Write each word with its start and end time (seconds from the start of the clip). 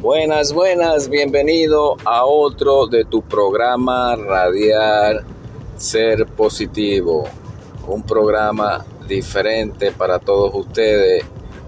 Buenas, 0.00 0.52
buenas, 0.52 1.08
bienvenido 1.08 1.96
a 2.04 2.24
otro 2.24 2.88
de 2.88 3.04
tu 3.04 3.22
programa 3.22 4.16
radial 4.16 5.24
Ser 5.76 6.26
Positivo, 6.26 7.28
un 7.86 8.02
programa 8.02 8.84
diferente 9.06 9.92
para 9.92 10.18
todos 10.18 10.54
ustedes. 10.54 11.24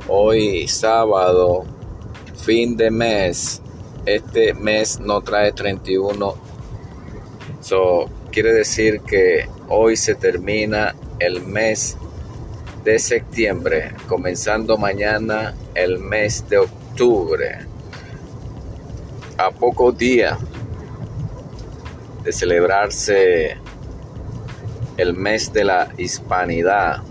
Hoy 0.09 0.69
sábado, 0.69 1.65
fin 2.45 2.77
de 2.77 2.91
mes, 2.91 3.61
este 4.05 4.55
mes 4.55 5.01
no 5.01 5.21
trae 5.21 5.53
31, 5.53 6.35
eso 7.61 8.09
quiere 8.31 8.53
decir 8.53 9.01
que 9.01 9.49
hoy 9.69 9.97
se 9.97 10.15
termina 10.15 10.95
el 11.19 11.45
mes 11.45 11.97
de 12.85 12.99
septiembre, 13.01 13.93
comenzando 14.07 14.77
mañana 14.77 15.55
el 15.75 15.99
mes 15.99 16.49
de 16.49 16.59
octubre. 16.59 17.67
A 19.39 19.51
pocos 19.51 19.99
días 19.99 20.39
de 22.23 22.33
celebrarse 22.33 23.57
el 24.97 25.15
mes 25.15 25.53
de 25.53 25.65
la 25.65 25.89
hispanidad, 25.99 27.03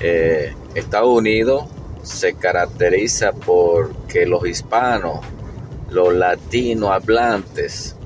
eh, 0.00 0.54
Estados 0.74 1.08
Unidos 1.08 1.64
se 2.02 2.34
caracteriza 2.34 3.32
porque 3.32 4.26
los 4.26 4.46
hispanos, 4.46 5.20
los 5.90 6.14
latinohablantes, 6.14 7.96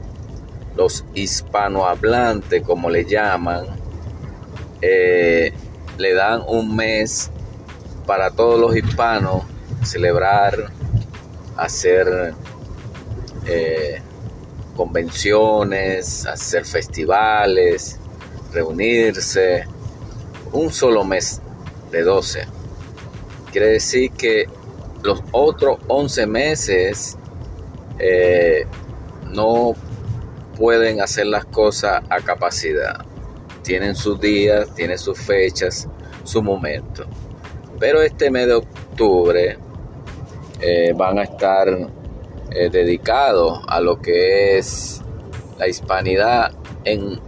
los 0.76 1.04
hispanohablantes 1.14 2.62
como 2.62 2.90
le 2.90 3.04
llaman, 3.04 3.66
eh, 4.82 5.52
le 5.98 6.14
dan 6.14 6.42
un 6.48 6.74
mes 6.74 7.30
para 8.06 8.30
todos 8.30 8.60
los 8.60 8.76
hispanos 8.76 9.44
celebrar 9.82 10.72
hacer 11.56 12.34
eh, 13.46 14.00
convenciones, 14.76 16.26
hacer 16.26 16.64
festivales, 16.64 17.98
reunirse. 18.52 19.66
Un 20.52 20.72
solo 20.72 21.04
mes 21.04 21.40
de 21.94 22.02
12. 22.02 22.46
Quiere 23.52 23.68
decir 23.68 24.10
que 24.10 24.46
los 25.02 25.22
otros 25.32 25.78
11 25.86 26.26
meses 26.26 27.16
eh, 27.98 28.66
no 29.30 29.74
pueden 30.58 31.00
hacer 31.00 31.26
las 31.26 31.44
cosas 31.44 32.02
a 32.10 32.20
capacidad. 32.20 33.04
Tienen 33.62 33.94
sus 33.94 34.20
días, 34.20 34.74
tienen 34.74 34.98
sus 34.98 35.18
fechas, 35.18 35.88
su 36.24 36.42
momento. 36.42 37.04
Pero 37.78 38.02
este 38.02 38.30
mes 38.30 38.46
de 38.46 38.54
octubre 38.54 39.58
eh, 40.60 40.92
van 40.96 41.18
a 41.18 41.22
estar 41.22 41.68
eh, 42.50 42.70
dedicados 42.70 43.60
a 43.68 43.80
lo 43.80 44.00
que 44.00 44.58
es 44.58 45.00
la 45.58 45.68
hispanidad 45.68 46.52
en 46.84 47.20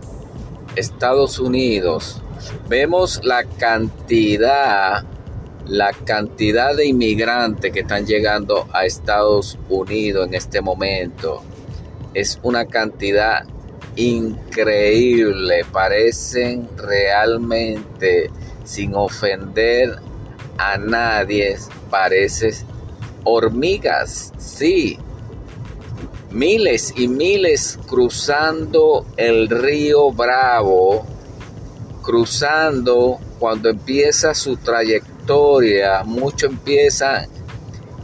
Estados 0.74 1.38
Unidos. 1.38 2.22
Vemos 2.68 3.20
la 3.24 3.44
cantidad, 3.44 5.04
la 5.66 5.92
cantidad 5.92 6.74
de 6.76 6.86
inmigrantes 6.86 7.72
que 7.72 7.80
están 7.80 8.06
llegando 8.06 8.66
a 8.72 8.84
Estados 8.84 9.58
Unidos 9.68 10.26
en 10.28 10.34
este 10.34 10.60
momento. 10.60 11.42
Es 12.14 12.38
una 12.42 12.66
cantidad 12.66 13.44
increíble. 13.96 15.64
Parecen 15.72 16.68
realmente, 16.76 18.30
sin 18.64 18.94
ofender 18.94 19.98
a 20.58 20.78
nadie, 20.78 21.56
parece 21.90 22.52
hormigas, 23.24 24.32
sí, 24.38 24.98
miles 26.30 26.94
y 26.96 27.08
miles 27.08 27.78
cruzando 27.86 29.04
el 29.16 29.48
río 29.48 30.12
Bravo, 30.12 31.04
cruzando 32.06 33.18
cuando 33.40 33.68
empieza 33.68 34.32
su 34.32 34.56
trayectoria, 34.58 36.04
mucho 36.04 36.46
empieza 36.46 37.26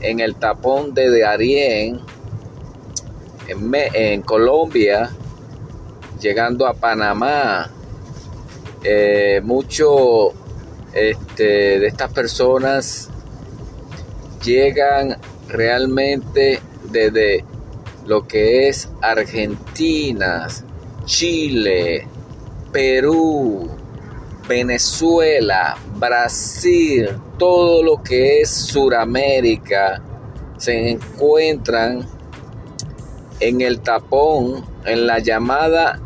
en 0.01 0.19
el 0.19 0.35
tapón 0.35 0.93
de 0.93 1.21
Darién, 1.21 2.01
en, 3.47 3.71
en 3.73 4.23
Colombia, 4.23 5.09
llegando 6.21 6.67
a 6.67 6.75
Panamá, 6.75 7.71
eh, 8.83 9.41
mucho 9.45 10.33
este, 10.93 11.79
de 11.79 11.87
estas 11.87 12.13
personas 12.13 13.09
llegan 14.43 15.17
realmente 15.47 16.59
desde 16.91 17.45
lo 18.05 18.27
que 18.27 18.67
es 18.69 18.89
Argentina, 19.01 20.49
Chile, 21.05 22.09
Perú, 22.73 23.71
Venezuela, 24.48 25.76
Brasil, 25.97 27.08
todo 27.38 27.82
lo 27.82 28.03
que 28.03 28.41
es 28.41 28.50
Suramérica, 28.50 30.03
se 30.56 30.91
encuentran 30.91 32.06
en 33.41 33.60
el 33.60 33.80
tapón, 33.80 34.64
en 34.84 35.06
la 35.06 35.19
llamada 35.19 36.00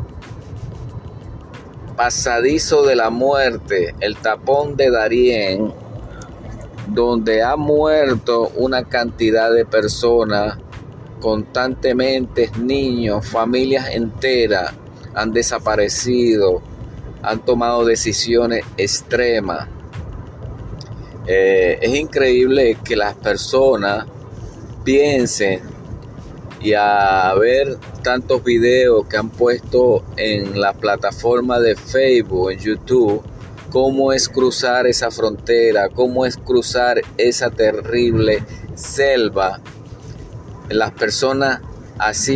pasadizo 1.95 2.83
de 2.85 2.95
la 2.95 3.09
muerte, 3.09 3.95
el 3.99 4.17
tapón 4.17 4.75
de 4.75 4.91
Darién, 4.91 5.73
donde 6.87 7.43
ha 7.43 7.55
muerto 7.55 8.51
una 8.55 8.83
cantidad 8.83 9.51
de 9.51 9.65
personas 9.65 10.57
constantemente, 11.19 12.51
niños, 12.59 13.27
familias 13.27 13.89
enteras 13.91 14.73
han 15.17 15.33
desaparecido, 15.33 16.61
han 17.21 17.43
tomado 17.43 17.85
decisiones 17.85 18.63
extremas. 18.77 19.67
Eh, 21.27 21.79
es 21.81 21.95
increíble 21.95 22.77
que 22.83 22.95
las 22.95 23.13
personas 23.15 24.05
piensen 24.83 25.61
y 26.61 26.73
a 26.73 27.33
ver 27.39 27.77
tantos 28.01 28.43
videos 28.43 29.05
que 29.07 29.17
han 29.17 29.29
puesto 29.29 30.03
en 30.15 30.59
la 30.59 30.73
plataforma 30.73 31.59
de 31.59 31.75
Facebook, 31.75 32.51
en 32.51 32.59
YouTube, 32.59 33.21
cómo 33.71 34.13
es 34.13 34.29
cruzar 34.29 34.87
esa 34.87 35.11
frontera, 35.11 35.89
cómo 35.89 36.25
es 36.25 36.37
cruzar 36.37 37.01
esa 37.17 37.49
terrible 37.49 38.43
selva. 38.75 39.59
Las 40.69 40.91
personas 40.91 41.61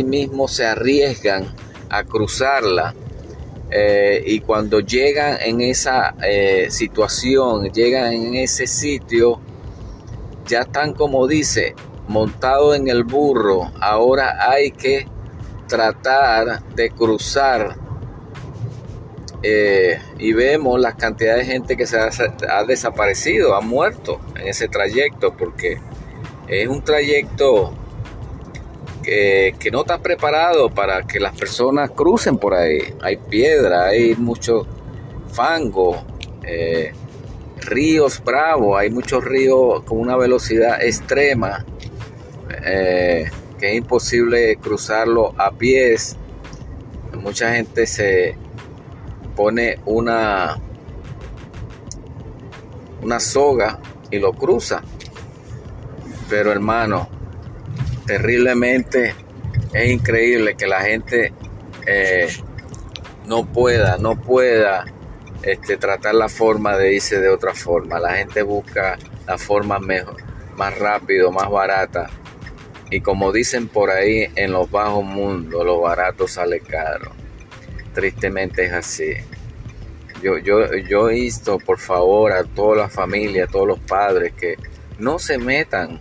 mismo 0.04 0.48
se 0.48 0.66
arriesgan 0.66 1.46
a 1.88 2.04
cruzarla 2.04 2.94
eh, 3.74 4.22
y 4.26 4.40
cuando 4.40 4.80
llegan 4.80 5.38
en 5.40 5.62
esa 5.62 6.14
eh, 6.22 6.66
situación, 6.70 7.72
llegan 7.72 8.12
en 8.12 8.34
ese 8.34 8.66
sitio, 8.66 9.40
ya 10.46 10.60
están 10.60 10.92
como 10.92 11.26
dice, 11.26 11.74
montados 12.06 12.76
en 12.76 12.88
el 12.88 13.04
burro. 13.04 13.72
Ahora 13.80 14.50
hay 14.50 14.72
que 14.72 15.06
tratar 15.68 16.62
de 16.74 16.90
cruzar 16.90 17.76
eh, 19.42 19.98
y 20.18 20.34
vemos 20.34 20.78
la 20.78 20.94
cantidad 20.94 21.36
de 21.36 21.46
gente 21.46 21.74
que 21.74 21.86
se 21.86 21.98
ha, 21.98 22.64
desaparecido, 22.64 23.54
ha 23.54 23.62
muerto 23.62 24.20
en 24.38 24.48
ese 24.48 24.68
trayecto, 24.68 25.34
porque 25.34 25.78
es 26.46 26.68
un 26.68 26.84
trayecto 26.84 27.72
que, 29.02 29.70
no 29.72 29.80
está 29.80 29.98
preparado 29.98 30.70
para 30.70 31.02
que 31.02 31.20
las 31.20 31.36
personas 31.36 31.90
crucen 31.90 32.38
por 32.38 32.54
ahí. 32.54 32.94
Hay 33.00 33.16
piedra, 33.16 33.86
hay 33.86 34.14
mucho 34.14 34.66
fango, 35.32 36.02
eh, 36.44 36.92
ríos 37.60 38.22
bravos, 38.24 38.78
hay 38.78 38.90
muchos 38.90 39.24
ríos 39.24 39.82
con 39.84 39.98
una 39.98 40.16
velocidad 40.16 40.82
extrema, 40.82 41.64
eh, 42.64 43.30
que 43.58 43.70
es 43.70 43.76
imposible 43.76 44.56
cruzarlo 44.56 45.34
a 45.36 45.50
pies. 45.52 46.16
Mucha 47.20 47.54
gente 47.54 47.86
se, 47.86 48.36
pone 49.34 49.78
una, 49.86 50.58
una 53.02 53.20
soga 53.20 53.78
y 54.10 54.18
lo 54.18 54.32
cruza. 54.32 54.82
Pero 56.28 56.52
hermano, 56.52 57.08
terriblemente 58.06 59.14
es 59.72 59.90
increíble 59.90 60.54
que 60.54 60.66
la 60.66 60.82
gente 60.82 61.32
eh, 61.86 62.28
no 63.26 63.46
pueda, 63.46 63.98
no 63.98 64.20
pueda 64.20 64.84
este, 65.42 65.76
tratar 65.76 66.14
la 66.14 66.28
forma 66.28 66.76
de 66.76 66.94
irse 66.94 67.20
de 67.20 67.28
otra 67.28 67.54
forma. 67.54 67.98
La 67.98 68.14
gente 68.14 68.42
busca 68.42 68.98
la 69.26 69.38
forma 69.38 69.78
mejor, 69.78 70.16
más 70.56 70.78
rápido, 70.78 71.32
más 71.32 71.50
barata. 71.50 72.10
Y 72.90 73.00
como 73.00 73.32
dicen 73.32 73.68
por 73.68 73.90
ahí, 73.90 74.28
en 74.36 74.52
los 74.52 74.70
bajos 74.70 75.04
mundos, 75.04 75.64
lo 75.64 75.80
barato 75.80 76.28
sale 76.28 76.60
caro. 76.60 77.12
Tristemente 77.94 78.66
es 78.66 78.72
así. 78.72 79.14
Yo, 80.22 80.38
yo, 80.38 80.72
yo 80.74 81.10
insto, 81.10 81.58
por 81.58 81.78
favor, 81.78 82.32
a 82.32 82.44
toda 82.44 82.76
la 82.76 82.88
familia, 82.88 83.44
a 83.44 83.48
todos 83.48 83.66
los 83.66 83.80
padres, 83.80 84.32
que 84.34 84.56
no 84.98 85.18
se 85.18 85.38
metan, 85.38 86.00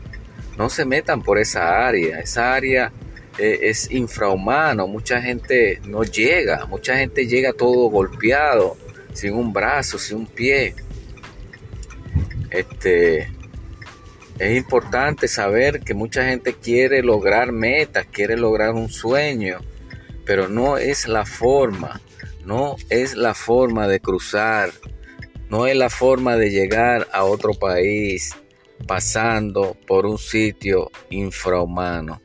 no 0.58 0.70
se 0.70 0.86
metan 0.86 1.22
por 1.22 1.40
esa 1.40 1.86
área. 1.88 2.20
Esa 2.20 2.54
área 2.54 2.92
eh, 3.38 3.60
es 3.64 3.90
infrahumano, 3.92 4.88
mucha 4.88 5.22
gente 5.22 5.82
no 5.86 6.04
llega, 6.04 6.66
mucha 6.66 6.98
gente 6.98 7.28
llega 7.28 7.54
todo 7.54 7.90
golpeado, 7.90 8.78
sin 9.14 9.34
un 9.34 9.54
brazo, 9.54 9.98
sin 9.98 10.18
un 10.18 10.28
pie. 10.28 10.76
Este, 12.50 13.30
es 14.38 14.58
importante 14.58 15.28
saber 15.28 15.80
que 15.80 15.94
mucha 15.94 16.26
gente 16.26 16.54
quiere 16.54 17.02
lograr 17.02 17.52
metas, 17.52 18.06
quiere 18.12 18.36
lograr 18.36 18.74
un 18.74 18.90
sueño, 18.90 19.60
pero 20.26 20.50
no 20.50 20.78
es 20.78 21.08
la 21.08 21.26
forma, 21.26 22.02
no 22.46 22.76
es 22.90 23.16
la 23.16 23.34
forma 23.34 23.88
de 23.88 24.02
cruzar, 24.02 24.72
no 25.50 25.68
es 25.68 25.76
la 25.76 25.90
forma 25.90 26.36
de 26.36 26.50
llegar 26.50 27.08
a 27.14 27.24
otro 27.24 27.54
país 27.54 28.36
pasando 28.88 29.76
por 29.88 30.06
un 30.06 30.18
sitio 30.18 30.92
infrahumano. 31.10 32.22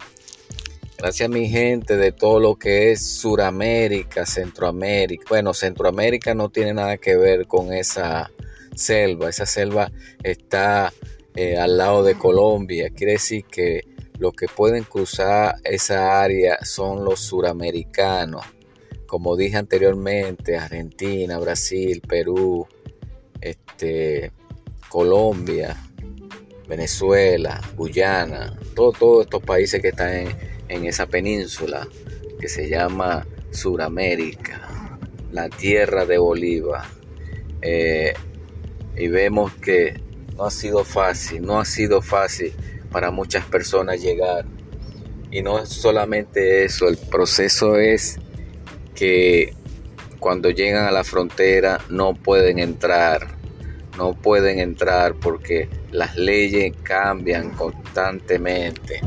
Gracias 0.98 1.28
a 1.28 1.32
mi 1.32 1.48
gente 1.48 1.96
de 1.96 2.12
todo 2.12 2.40
lo 2.40 2.56
que 2.56 2.90
es 2.90 3.04
Suramérica, 3.04 4.24
Centroamérica. 4.24 5.26
Bueno, 5.28 5.52
Centroamérica 5.52 6.34
no 6.34 6.48
tiene 6.48 6.72
nada 6.72 6.96
que 6.96 7.16
ver 7.16 7.46
con 7.46 7.72
esa 7.72 8.30
selva. 8.74 9.28
Esa 9.28 9.44
selva 9.44 9.92
está 10.22 10.92
eh, 11.34 11.58
al 11.58 11.76
lado 11.76 12.02
de 12.02 12.14
Colombia. 12.14 12.88
Quiere 12.94 13.12
decir 13.12 13.44
que 13.44 13.82
los 14.18 14.32
que 14.32 14.46
pueden 14.48 14.84
cruzar 14.84 15.56
esa 15.64 16.22
área 16.22 16.58
son 16.64 17.04
los 17.04 17.20
suramericanos. 17.20 18.44
Como 19.06 19.36
dije 19.36 19.58
anteriormente, 19.58 20.56
Argentina, 20.56 21.38
Brasil, 21.38 22.00
Perú, 22.00 22.66
este, 23.40 24.32
Colombia, 24.88 25.76
Venezuela, 26.68 27.60
Guyana, 27.76 28.58
todos 28.74 29.24
estos 29.24 29.42
países 29.42 29.80
que 29.80 29.88
están 29.88 30.14
en, 30.14 30.28
en 30.68 30.84
esa 30.84 31.06
península 31.06 31.86
que 32.40 32.48
se 32.48 32.68
llama 32.68 33.26
Suramérica, 33.50 34.98
la 35.32 35.48
tierra 35.48 36.04
de 36.04 36.18
Bolívar. 36.18 36.84
Eh, 37.62 38.14
y 38.96 39.08
vemos 39.08 39.52
que 39.54 40.00
no 40.36 40.44
ha 40.44 40.50
sido 40.50 40.84
fácil, 40.84 41.42
no 41.42 41.60
ha 41.60 41.64
sido 41.64 42.02
fácil 42.02 42.52
para 42.90 43.10
muchas 43.10 43.44
personas 43.44 44.02
llegar. 44.02 44.44
Y 45.30 45.42
no 45.42 45.58
es 45.58 45.68
solamente 45.68 46.64
eso, 46.64 46.88
el 46.88 46.96
proceso 46.96 47.76
es 47.76 48.18
que 48.94 49.52
cuando 50.18 50.50
llegan 50.50 50.86
a 50.86 50.90
la 50.90 51.04
frontera 51.04 51.80
no 51.88 52.14
pueden 52.14 52.58
entrar, 52.58 53.35
no 53.96 54.14
pueden 54.14 54.58
entrar 54.58 55.14
porque 55.14 55.68
las 55.90 56.16
leyes 56.16 56.72
cambian 56.82 57.50
constantemente 57.50 59.00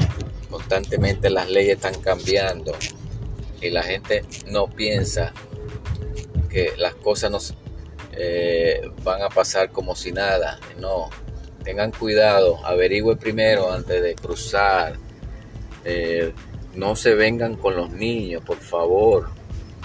constantemente 0.49 1.29
las 1.29 1.49
leyes 1.49 1.75
están 1.75 2.01
cambiando 2.01 2.75
y 3.61 3.69
la 3.69 3.83
gente 3.83 4.23
no 4.47 4.67
piensa 4.67 5.33
que 6.49 6.73
las 6.77 6.95
cosas 6.95 7.31
nos 7.31 7.53
eh, 8.13 8.89
van 9.03 9.21
a 9.21 9.29
pasar 9.29 9.71
como 9.71 9.95
si 9.95 10.11
nada. 10.11 10.59
No, 10.79 11.09
tengan 11.63 11.91
cuidado, 11.91 12.65
averigüen 12.65 13.17
primero 13.17 13.71
antes 13.71 14.01
de 14.01 14.15
cruzar. 14.15 14.95
Eh, 15.85 16.33
no 16.75 16.95
se 16.95 17.13
vengan 17.13 17.55
con 17.55 17.75
los 17.75 17.91
niños, 17.91 18.43
por 18.43 18.57
favor. 18.57 19.29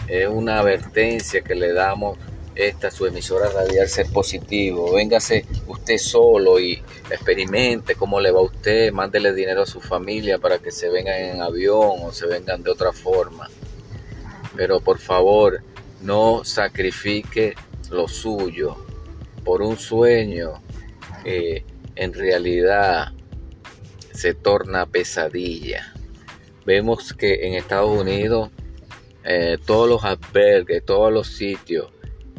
Es 0.08 0.28
una 0.28 0.60
advertencia 0.60 1.42
que 1.42 1.54
le 1.54 1.72
damos 1.72 2.18
esta 2.54 2.90
su 2.90 3.06
emisora 3.06 3.50
radial 3.50 3.88
ser 3.88 4.06
positivo. 4.12 4.92
Véngase 4.94 5.44
usted 5.66 5.98
solo 5.98 6.60
y 6.60 6.82
experimente 7.10 7.94
cómo 7.94 8.20
le 8.20 8.30
va 8.30 8.40
a 8.40 8.44
usted, 8.44 8.92
mándele 8.92 9.32
dinero 9.32 9.62
a 9.62 9.66
su 9.66 9.80
familia 9.80 10.38
para 10.38 10.58
que 10.58 10.70
se 10.70 10.88
vengan 10.88 11.20
en 11.20 11.42
avión 11.42 11.98
o 12.02 12.12
se 12.12 12.26
vengan 12.26 12.62
de 12.62 12.70
otra 12.70 12.92
forma. 12.92 13.48
Pero 14.56 14.80
por 14.80 14.98
favor, 14.98 15.62
no 16.02 16.44
sacrifique 16.44 17.54
lo 17.90 18.06
suyo 18.08 18.76
por 19.44 19.62
un 19.62 19.76
sueño 19.76 20.62
que 21.24 21.64
en 21.96 22.12
realidad 22.12 23.12
se 24.12 24.34
torna 24.34 24.86
pesadilla. 24.86 25.92
Vemos 26.64 27.12
que 27.12 27.46
en 27.46 27.54
Estados 27.54 27.90
Unidos 27.90 28.50
eh, 29.24 29.58
todos 29.66 29.88
los 29.88 30.04
albergues, 30.04 30.84
todos 30.84 31.12
los 31.12 31.28
sitios 31.28 31.94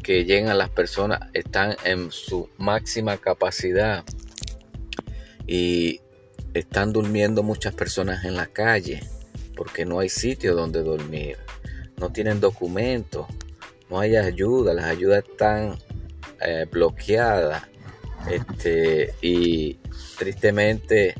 que 0.05 0.23
llegan 0.23 0.55
las 0.59 0.69
personas 0.69 1.19
están 1.33 1.75
en 1.83 2.11
su 2.11 2.47
máxima 2.59 3.17
capacidad 3.17 4.03
y 5.47 5.99
están 6.53 6.93
durmiendo 6.93 7.41
muchas 7.41 7.73
personas 7.73 8.23
en 8.23 8.35
la 8.35 8.45
calle 8.45 9.01
porque 9.55 9.83
no 9.83 9.97
hay 9.97 10.09
sitio 10.09 10.53
donde 10.53 10.83
dormir, 10.83 11.37
no 11.97 12.11
tienen 12.11 12.39
documentos, 12.39 13.25
no 13.89 13.99
hay 13.99 14.15
ayuda, 14.15 14.75
las 14.75 14.85
ayudas 14.85 15.23
están 15.27 15.79
eh, 16.39 16.67
bloqueadas 16.69 17.63
este, 18.29 19.15
y 19.23 19.79
tristemente 20.19 21.15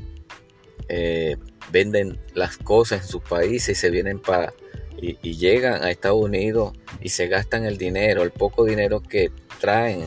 eh, 0.88 1.36
venden 1.72 2.20
las 2.34 2.56
cosas 2.56 3.02
en 3.02 3.08
sus 3.08 3.22
países 3.22 3.70
y 3.70 3.80
se 3.80 3.90
vienen 3.90 4.20
para 4.20 4.52
y, 4.98 5.36
llegan 5.36 5.82
a 5.82 5.90
Estados 5.90 6.22
Unidos 6.22 6.72
y 7.00 7.10
se 7.10 7.28
gastan 7.28 7.64
el 7.64 7.78
dinero, 7.78 8.22
el 8.22 8.30
poco 8.30 8.64
dinero 8.64 9.02
que 9.02 9.30
traen, 9.60 10.04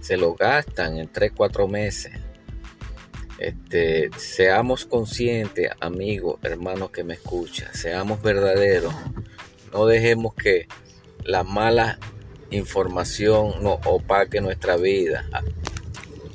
se 0.00 0.16
lo 0.16 0.34
gastan 0.34 0.98
en 0.98 1.08
3, 1.08 1.32
4 1.36 1.68
meses. 1.68 2.12
Este, 3.38 4.10
seamos 4.16 4.84
conscientes, 4.84 5.70
amigos, 5.80 6.38
hermanos 6.42 6.90
que 6.90 7.04
me 7.04 7.14
escuchan, 7.14 7.72
seamos 7.74 8.22
verdaderos. 8.22 8.94
No 9.72 9.86
dejemos 9.86 10.34
que 10.34 10.68
la 11.24 11.42
mala 11.42 11.98
información 12.50 13.62
nos 13.62 13.78
opaque 13.86 14.40
nuestra 14.40 14.76
vida. 14.76 15.24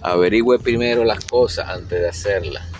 Averigüe 0.01 0.59
primero 0.59 1.03
las 1.03 1.23
cosas 1.25 1.69
antes 1.69 1.99
de 1.99 2.09
hacerlas. 2.09 2.76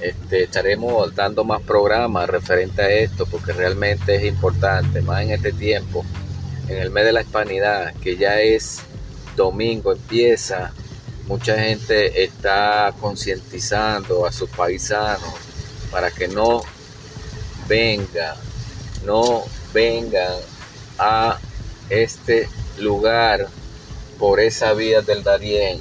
Este, 0.00 0.44
estaremos 0.44 1.12
dando 1.14 1.42
más 1.42 1.60
programas 1.62 2.30
referente 2.30 2.82
a 2.82 2.88
esto 2.88 3.26
porque 3.26 3.52
realmente 3.52 4.14
es 4.14 4.24
importante, 4.24 5.02
más 5.02 5.22
en 5.22 5.32
este 5.32 5.52
tiempo, 5.52 6.04
en 6.68 6.78
el 6.78 6.90
mes 6.90 7.04
de 7.04 7.12
la 7.12 7.22
hispanidad, 7.22 7.94
que 7.94 8.16
ya 8.16 8.40
es 8.40 8.80
domingo, 9.34 9.92
empieza, 9.92 10.72
mucha 11.26 11.58
gente 11.58 12.22
está 12.22 12.94
concientizando 13.00 14.24
a 14.24 14.32
sus 14.32 14.48
paisanos 14.50 15.34
para 15.90 16.10
que 16.12 16.28
no 16.28 16.62
vengan, 17.66 18.36
no 19.04 19.42
vengan 19.72 20.34
a 20.98 21.38
este 21.90 22.48
lugar 22.78 23.48
por 24.18 24.38
esa 24.38 24.74
vía 24.74 25.00
del 25.00 25.24
Darién 25.24 25.80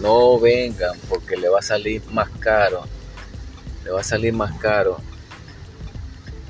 no 0.00 0.38
vengan 0.38 0.98
porque 1.08 1.36
le 1.36 1.48
va 1.48 1.58
a 1.58 1.62
salir 1.62 2.02
más 2.10 2.28
caro. 2.40 2.82
Le 3.84 3.90
va 3.90 4.00
a 4.00 4.04
salir 4.04 4.32
más 4.32 4.58
caro. 4.58 4.98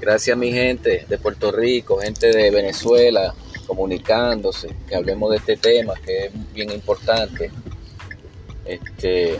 Gracias 0.00 0.36
mi 0.36 0.52
gente 0.52 1.06
de 1.08 1.18
Puerto 1.18 1.50
Rico, 1.50 1.98
gente 1.98 2.26
de 2.30 2.50
Venezuela, 2.50 3.34
comunicándose, 3.66 4.68
que 4.86 4.94
hablemos 4.94 5.30
de 5.30 5.36
este 5.38 5.56
tema 5.56 5.94
que 6.04 6.26
es 6.26 6.52
bien 6.52 6.70
importante. 6.70 7.50
Este, 8.64 9.38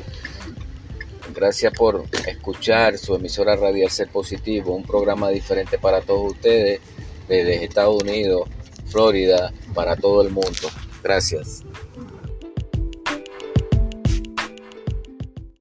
gracias 1.34 1.72
por 1.72 2.04
escuchar 2.26 2.98
su 2.98 3.14
emisora 3.14 3.56
radial 3.56 3.90
Ser 3.90 4.08
Positivo, 4.08 4.74
un 4.74 4.84
programa 4.84 5.28
diferente 5.30 5.78
para 5.78 6.00
todos 6.00 6.32
ustedes 6.32 6.80
desde 7.28 7.64
Estados 7.64 8.02
Unidos, 8.02 8.48
Florida, 8.86 9.52
para 9.74 9.96
todo 9.96 10.22
el 10.22 10.30
mundo. 10.30 10.68
Gracias. 11.02 11.64